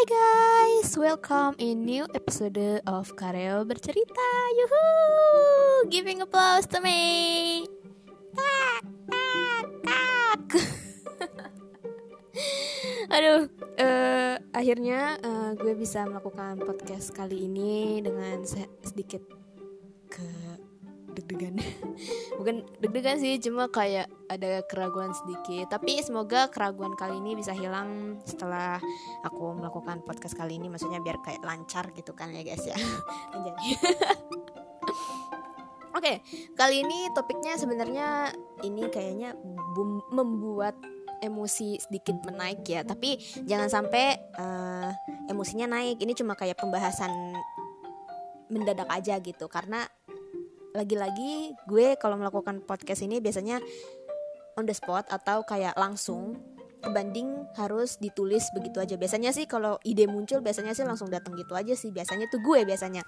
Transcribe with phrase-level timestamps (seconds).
[0.00, 4.32] Hai guys, welcome in new episode of Kareo Bercerita.
[4.56, 4.84] Yuhu!
[5.92, 7.68] Giving applause to me.
[8.32, 8.80] Tak,
[9.12, 10.40] tak, tak.
[13.12, 18.40] Aduh, uh, akhirnya uh, gue bisa melakukan podcast kali ini dengan
[18.80, 19.20] sedikit
[20.08, 20.24] ke
[21.14, 21.58] deg-degan.
[22.38, 25.74] Bukan deg-degan sih cuma kayak ada keraguan sedikit.
[25.74, 28.80] Tapi semoga keraguan kali ini bisa hilang setelah
[29.26, 30.70] aku melakukan podcast kali ini.
[30.70, 32.78] Maksudnya biar kayak lancar gitu kan ya guys ya.
[35.90, 36.16] Oke, okay,
[36.54, 38.30] kali ini topiknya sebenarnya
[38.62, 39.34] ini kayaknya
[40.14, 40.78] membuat
[41.20, 44.90] emosi sedikit menaik ya, tapi jangan sampai uh,
[45.28, 46.00] emosinya naik.
[46.00, 47.10] Ini cuma kayak pembahasan
[48.50, 49.84] mendadak aja gitu, karena
[50.74, 53.58] lagi-lagi gue kalau melakukan podcast ini biasanya
[54.58, 56.38] on the spot atau kayak langsung
[56.80, 58.96] kebanding harus ditulis begitu aja.
[58.96, 61.92] Biasanya sih kalau ide muncul biasanya sih langsung datang gitu aja sih.
[61.92, 63.04] Biasanya tuh gue biasanya.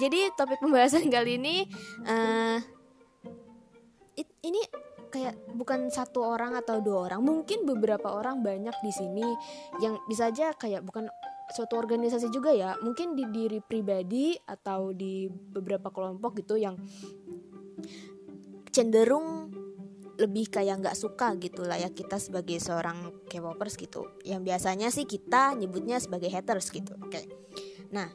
[0.00, 1.68] Jadi topik pembahasan kali ini
[2.08, 2.58] uh,
[4.16, 4.60] it, ini
[5.10, 9.26] kayak bukan satu orang atau dua orang mungkin beberapa orang banyak di sini
[9.82, 11.10] yang bisa aja kayak bukan
[11.50, 12.78] suatu organisasi juga ya.
[12.80, 16.78] Mungkin di diri pribadi atau di beberapa kelompok gitu yang
[18.70, 19.50] cenderung
[20.20, 24.06] lebih kayak nggak suka gitu lah ya kita sebagai seorang K-popers gitu.
[24.22, 27.10] Yang biasanya sih kita nyebutnya sebagai haters gitu oke.
[27.10, 27.26] Okay.
[27.90, 28.06] nah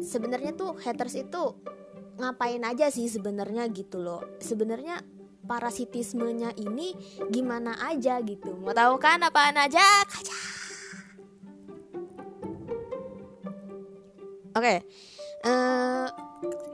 [0.00, 1.42] sebenarnya tuh haters itu
[2.16, 4.24] ngapain aja sih sebenarnya gitu loh.
[4.40, 5.02] Sebenarnya
[5.44, 6.96] parasitismenya ini
[7.28, 8.56] gimana aja gitu.
[8.56, 9.84] Mau tahu kan apaan aja?
[10.08, 10.55] Kaca
[14.56, 14.78] okay.
[15.44, 16.08] uh, eh,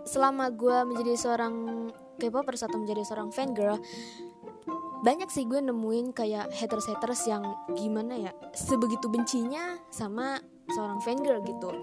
[0.07, 1.55] selama gue menjadi seorang
[2.23, 3.83] K-popers atau menjadi seorang fan girl,
[5.03, 7.43] banyak sih gue nemuin kayak haters-haters yang
[7.75, 10.39] gimana ya, sebegitu bencinya sama
[10.71, 11.75] seorang fan girl gitu.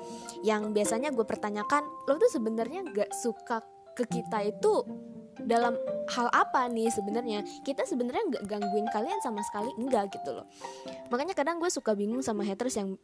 [0.48, 3.60] Yang biasanya gue pertanyakan, lo tuh sebenarnya gak suka
[4.00, 4.88] ke kita itu
[5.44, 5.76] dalam
[6.12, 10.46] hal apa nih sebenarnya kita sebenarnya nggak gangguin kalian sama sekali enggak gitu loh
[11.08, 13.00] makanya kadang gue suka bingung sama haters yang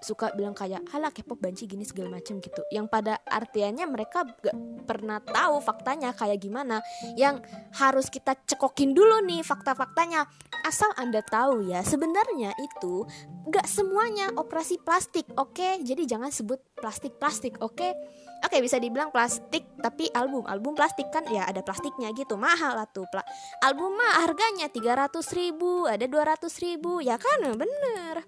[0.00, 2.64] suka bilang kayak halah K-pop banci gini segala macem gitu.
[2.72, 4.56] Yang pada artiannya mereka gak
[4.88, 6.80] pernah tahu faktanya kayak gimana.
[7.14, 7.44] Yang
[7.76, 10.26] harus kita cekokin dulu nih fakta-faktanya.
[10.64, 13.04] Asal anda tahu ya sebenarnya itu
[13.48, 15.56] gak semuanya operasi plastik oke?
[15.56, 15.82] Okay?
[15.84, 17.76] jadi jangan sebut plastik-plastik oke?
[17.76, 17.92] Okay?
[18.40, 20.48] Oke okay, bisa dibilang plastik tapi album.
[20.48, 22.40] Album plastik kan ya ada plastiknya gitu.
[22.40, 23.20] Mahal lah tuh Pla.
[23.60, 27.04] Album mah harganya 300 ribu ada 200 ribu.
[27.04, 27.52] Ya kan?
[27.52, 28.24] Bener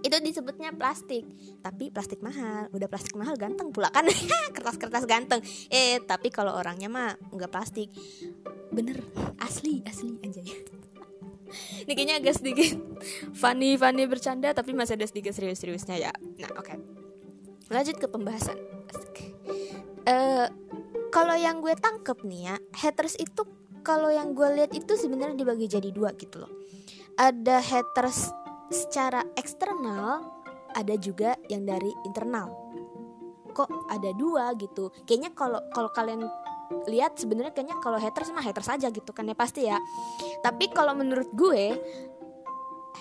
[0.00, 1.24] itu disebutnya plastik.
[1.60, 2.68] Tapi plastik mahal.
[2.72, 4.06] Udah plastik mahal ganteng pula kan.
[4.56, 5.40] Kertas-kertas ganteng.
[5.68, 7.92] Eh tapi kalau orangnya mah nggak plastik.
[8.72, 9.00] Bener.
[9.40, 10.42] Asli asli aja
[11.86, 12.78] ini kayaknya agak sedikit
[13.34, 16.12] funny funny bercanda tapi masih ada sedikit serius-seriusnya ya.
[16.14, 16.66] Nah oke.
[16.66, 16.78] Okay.
[17.70, 18.58] lanjut ke pembahasan.
[20.06, 20.46] Uh,
[21.14, 23.42] kalau yang gue tangkep nih ya haters itu
[23.86, 26.52] kalau yang gue lihat itu sebenarnya dibagi jadi dua gitu loh.
[27.18, 28.32] Ada haters
[28.70, 30.22] secara eksternal
[30.74, 32.50] ada juga yang dari internal.
[33.50, 34.94] Kok ada dua gitu?
[35.04, 36.22] Kayaknya kalau kalau kalian
[36.86, 39.76] lihat sebenarnya kayaknya kalau haters mah haters saja gitu kan ya pasti ya.
[40.40, 41.74] Tapi kalau menurut gue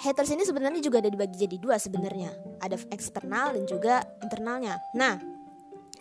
[0.02, 2.34] haters ini sebenarnya juga ada dibagi jadi dua sebenarnya.
[2.66, 4.82] Ada eksternal dan juga internalnya.
[4.98, 5.22] Nah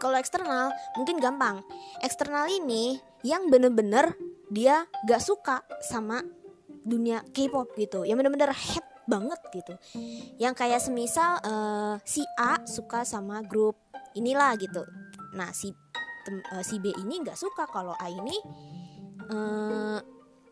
[0.00, 1.60] kalau eksternal mungkin gampang.
[2.00, 4.16] Eksternal ini yang bener-bener
[4.48, 6.24] dia gak suka sama
[6.88, 8.08] dunia K-pop gitu.
[8.08, 9.74] Yang bener-bener hate banget gitu.
[10.36, 13.80] Yang kayak semisal uh, si A suka sama grup
[14.12, 14.84] inilah gitu.
[15.32, 15.72] Nah si
[16.28, 18.36] tem, uh, si B ini nggak suka kalau A ini
[19.32, 19.98] uh,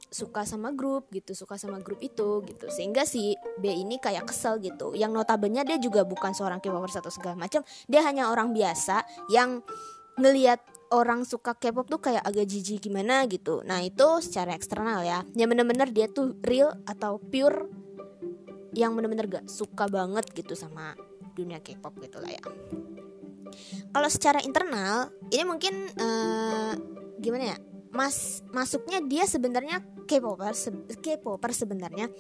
[0.07, 2.67] suka sama grup gitu suka sama grup itu gitu.
[2.73, 4.97] Sehingga si B ini kayak kesel gitu.
[4.97, 9.61] Yang notabene dia juga bukan seorang K-popers atau segala macam dia hanya orang biasa yang
[10.17, 10.65] ngelihat
[10.97, 13.61] orang suka K-pop tuh kayak agak jijik gimana gitu.
[13.67, 15.21] Nah itu secara eksternal ya.
[15.37, 17.69] Yang bener-bener dia tuh real atau pure
[18.77, 20.93] yang bener-bener gak suka banget gitu sama
[21.33, 22.45] dunia K-pop gitu lah ya.
[23.97, 26.77] Kalau secara internal ini mungkin uh,
[27.17, 27.59] gimana ya?
[27.97, 30.69] Mas masuknya dia sebenarnya K-popper se
[31.01, 32.13] K-popper sebenarnya.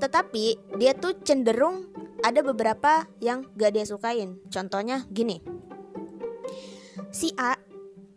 [0.00, 1.92] Tetapi dia tuh cenderung
[2.24, 4.40] ada beberapa yang gak dia sukain.
[4.48, 5.44] Contohnya gini.
[7.12, 7.52] Si A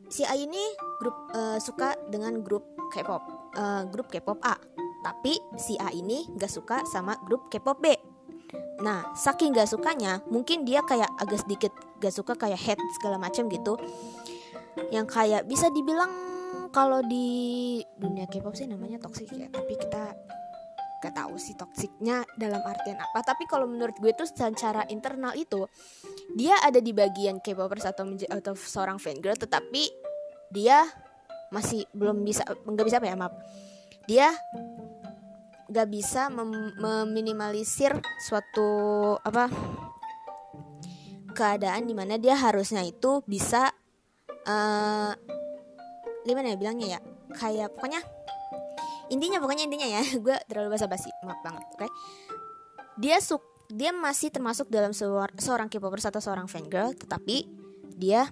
[0.07, 0.62] si A ini
[1.03, 2.63] grup uh, suka dengan grup
[2.94, 3.24] K-pop,
[3.59, 4.56] uh, grup K-pop A
[5.03, 7.94] tapi si A ini gak suka sama grup K-pop B.
[8.81, 13.51] Nah, saking gak sukanya, mungkin dia kayak agak sedikit gak suka kayak head segala macam
[13.51, 13.75] gitu.
[14.89, 16.09] Yang kayak bisa dibilang
[16.71, 20.15] kalau di dunia K-pop sih namanya toxic ya, tapi kita
[21.03, 25.67] gak tahu sih toksiknya dalam artian apa tapi kalau menurut gue tuh secara internal itu
[26.31, 29.91] dia ada di bagian K-popers atau atau seorang fangirl tetapi
[30.47, 30.88] dia
[31.51, 33.35] masih belum bisa nggak bisa apa ya maaf
[34.07, 34.31] dia
[35.74, 38.70] nggak bisa mem meminimalisir suatu
[39.25, 39.50] apa
[41.34, 43.74] keadaan di mana dia harusnya itu bisa
[44.46, 45.12] uh,
[46.22, 47.00] gimana ya bilangnya ya
[47.34, 48.06] kayak pokoknya
[49.10, 51.92] intinya pokoknya intinya ya gue terlalu basa-basi maaf banget oke okay?
[53.02, 53.42] dia suk
[53.74, 57.50] dia masih termasuk dalam seorang K-popers atau seorang fangirl tetapi
[57.98, 58.30] dia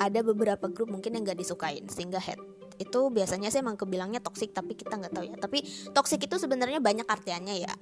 [0.00, 2.40] ada beberapa grup mungkin yang gak disukain sehingga head
[2.82, 5.36] itu biasanya sih emang kebilangnya toxic tapi kita nggak tahu ya.
[5.38, 5.58] Tapi
[5.94, 7.72] toxic itu sebenarnya banyak artiannya ya.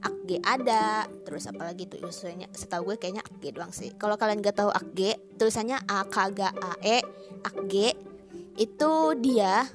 [0.00, 3.92] Akge ada terus apalagi tuh tulisannya setahu gue kayaknya akge doang sih.
[4.00, 6.96] Kalau kalian gak tahu akge tulisannya a k g a e
[7.44, 7.88] akge
[8.56, 9.68] itu dia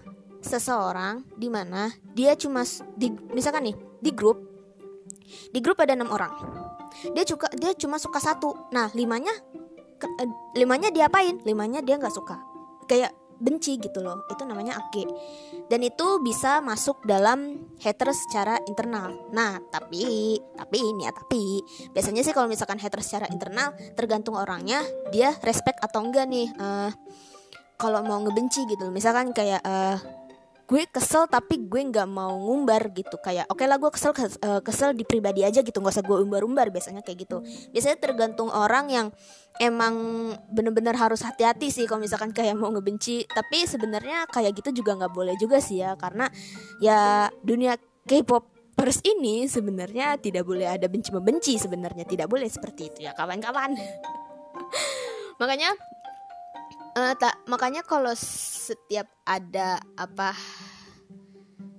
[0.46, 2.62] seseorang di mana dia cuma
[2.94, 4.46] di misalkan nih di grup
[5.54, 6.34] di grup ada enam orang.
[7.14, 8.70] Dia juga dia cuma suka satu.
[8.74, 9.34] Nah limanya
[10.02, 11.42] eh, limanya diapain?
[11.44, 12.38] Limanya dia nggak suka.
[12.86, 14.24] Kayak benci gitu loh.
[14.32, 15.06] Itu namanya age
[15.68, 19.16] dan itu bisa masuk dalam haters secara internal.
[19.34, 21.62] Nah tapi tapi ini ya tapi.
[21.92, 26.48] Biasanya sih kalau misalkan haters secara internal tergantung orangnya dia respect atau enggak nih.
[26.56, 26.92] Uh,
[27.76, 30.00] kalau mau ngebenci gitu misalkan kayak uh,
[30.66, 33.22] gue kesel tapi gue nggak mau ngumbar gitu.
[33.22, 36.18] Kayak oke okay lah gue kesel eh, kesel di pribadi aja gitu nggak usah gue
[36.26, 37.46] umbar-umbar biasanya kayak gitu.
[37.70, 39.08] Biasanya tergantung orang yang
[39.62, 39.96] emang
[40.50, 43.30] bener-bener harus hati-hati sih kalau misalkan kayak mau ngebenci.
[43.30, 46.28] Tapi sebenarnya kayak gitu juga nggak boleh juga sih ya karena
[46.82, 53.00] ya dunia K-popers ini sebenarnya tidak boleh ada benci membenci sebenarnya tidak boleh seperti itu
[53.06, 53.78] ya kawan-kawan.
[55.42, 55.74] Makanya
[56.96, 60.34] uh, tak makanya kalau setiap ada apa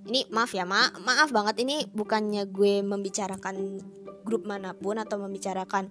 [0.07, 3.83] ini maaf ya ma maaf banget ini bukannya gue membicarakan
[4.23, 5.91] grup mana pun atau membicarakan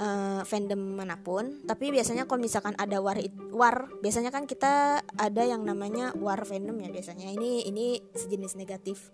[0.00, 3.16] uh, fandom mana pun tapi biasanya kalau misalkan ada war
[3.52, 7.28] war biasanya kan kita ada yang namanya war fandom ya biasanya.
[7.36, 9.12] Ini ini sejenis negatif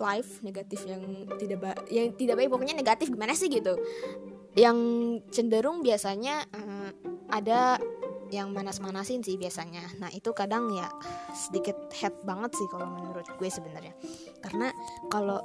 [0.00, 3.76] live negatif yang tidak ba yang tidak baik pokoknya negatif gimana sih gitu.
[4.56, 4.78] Yang
[5.32, 6.90] cenderung biasanya uh,
[7.30, 7.80] ada
[8.30, 9.82] yang manas-manasin sih biasanya.
[9.98, 10.86] Nah, itu kadang ya
[11.34, 13.94] sedikit head banget sih kalau menurut gue sebenarnya.
[14.38, 14.70] Karena
[15.10, 15.42] kalau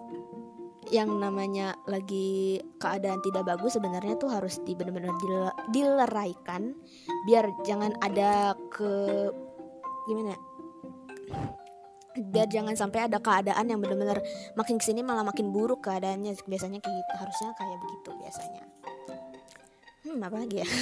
[0.93, 5.17] yang namanya lagi keadaan tidak bagus sebenarnya tuh harus di benar-benar
[5.73, 6.77] dileraikan
[7.25, 8.93] biar jangan ada ke
[10.05, 10.39] gimana ya?
[12.15, 14.23] biar jangan sampai ada keadaan yang benar-benar
[14.55, 18.63] makin ke sini malah makin buruk keadaannya biasanya kayak gitu harusnya kayak begitu biasanya
[20.05, 20.67] hmm apa lagi ya?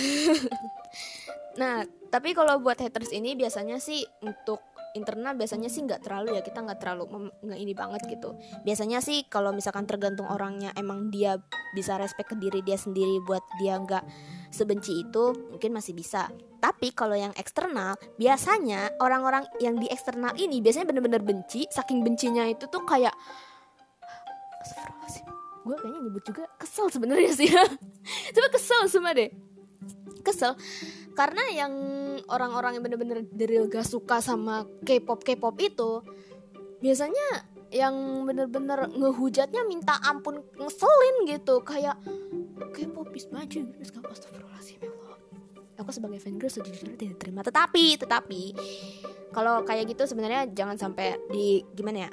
[1.53, 4.61] Nah tapi kalau buat haters ini biasanya sih untuk
[4.93, 8.37] internal biasanya sih nggak terlalu ya kita nggak terlalu nggak ini banget gitu.
[8.61, 11.41] Biasanya sih kalau misalkan tergantung orangnya emang dia
[11.73, 14.05] bisa respect ke diri dia sendiri buat dia nggak
[14.53, 16.29] sebenci itu mungkin masih bisa.
[16.61, 22.45] Tapi kalau yang eksternal biasanya orang-orang yang di eksternal ini biasanya bener-bener benci saking bencinya
[22.45, 23.13] itu tuh kayak
[25.63, 27.49] gue kayaknya nyebut juga kesel sebenarnya sih.
[28.35, 29.31] Coba kesel semua deh.
[30.23, 30.55] Kesel.
[31.13, 31.73] Karena yang
[32.27, 36.03] orang-orang yang bener-bener dari gak suka sama K-pop K-pop itu
[36.83, 41.63] biasanya yang bener-bener ngehujatnya minta ampun ngeselin gitu.
[41.63, 41.97] Kayak
[42.75, 47.41] K-pop is maju astagfirullahaladzim ya aku sebagai fan girl sejujurnya tidak terima.
[47.41, 48.41] Tetapi tetapi
[49.33, 52.11] kalau kayak gitu sebenarnya jangan sampai di gimana ya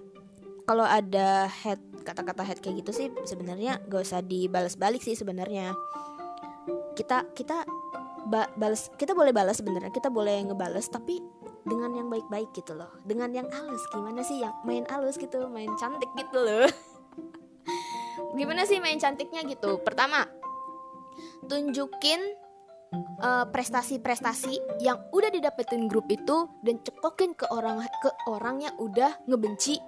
[0.70, 5.74] kalau ada head kata-kata head kayak gitu sih sebenarnya gak usah dibalas balik sih sebenarnya.
[6.94, 7.66] Kita kita
[8.30, 11.18] ba balas kita boleh balas sebenarnya kita boleh ngebales tapi
[11.66, 12.86] dengan yang baik-baik gitu loh.
[13.02, 16.70] Dengan yang halus gimana sih yang main halus gitu main cantik gitu loh.
[18.38, 19.82] Gimana sih main cantiknya gitu?
[19.82, 20.22] Pertama
[21.50, 22.22] tunjukin
[23.18, 28.74] eh, prestasi-prestasi uh, yang udah didapetin grup itu dan cekokin ke orang ke orang yang
[28.78, 29.82] udah ngebenci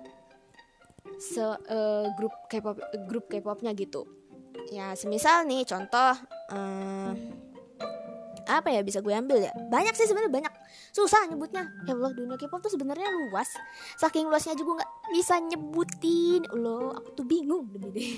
[1.23, 4.02] se uh, grup K-pop grup K-popnya gitu.
[4.75, 6.19] Ya semisal nih contoh
[6.50, 7.14] uh,
[8.43, 9.55] apa ya bisa gue ambil ya?
[9.55, 10.55] Banyak sih sebenarnya banyak.
[10.91, 11.71] Susah nyebutnya.
[11.87, 13.55] Ya Allah dunia K-pop tuh sebenarnya luas.
[14.02, 16.43] Saking luasnya juga nggak bisa nyebutin.
[16.50, 18.12] Lo aku tuh bingung demi deh.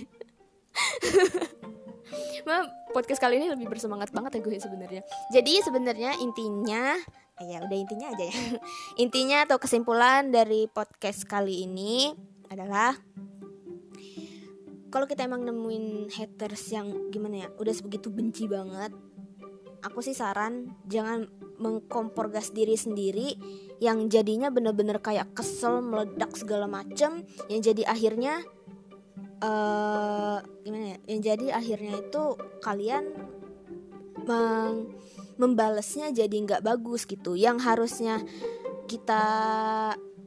[2.49, 5.03] Ma, podcast kali ini lebih bersemangat banget ya gue sebenarnya.
[5.33, 6.97] Jadi sebenarnya intinya
[7.41, 8.37] eh, ya udah intinya aja ya.
[9.05, 12.15] Intinya atau kesimpulan dari podcast kali ini
[12.51, 12.97] adalah
[14.93, 18.95] kalau kita emang nemuin haters yang gimana ya udah sebegitu benci banget
[19.85, 21.29] aku sih saran jangan
[21.61, 23.37] mengkompor gas diri sendiri
[23.79, 27.23] yang jadinya bener-bener kayak kesel meledak segala macem.
[27.53, 28.35] Yang jadi akhirnya
[29.45, 32.23] uh, gimana ya yang jadi akhirnya itu
[32.65, 33.05] kalian
[34.25, 34.89] meng
[35.35, 37.37] membalesnya jadi nggak bagus gitu.
[37.37, 38.23] Yang harusnya
[38.89, 39.25] kita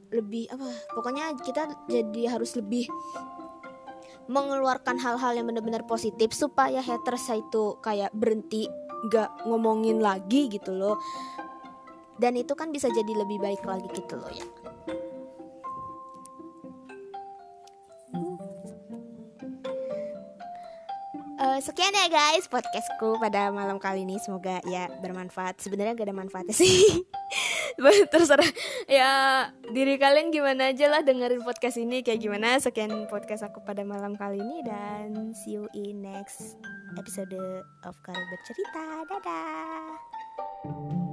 [0.08, 2.88] lebih apa pokoknya kita jadi harus lebih
[4.28, 8.68] mengeluarkan hal-hal yang benar-benar positif supaya haters itu kayak berhenti
[9.08, 11.00] nggak ngomongin lagi gitu loh.
[12.18, 14.48] Dan itu kan bisa jadi lebih baik lagi gitu loh ya.
[21.38, 24.18] Uh, sekian ya guys podcastku pada malam kali ini.
[24.18, 25.62] Semoga ya bermanfaat.
[25.62, 27.06] Sebenarnya gak ada manfaatnya sih
[28.14, 28.50] terserah.
[28.90, 29.10] Ya
[29.72, 32.02] diri kalian gimana aja lah dengerin podcast ini.
[32.02, 32.58] Kayak gimana?
[32.58, 36.58] Sekian podcast aku pada malam kali ini dan see you in next
[36.98, 37.38] episode
[37.86, 41.07] of Karir Bercerita dadah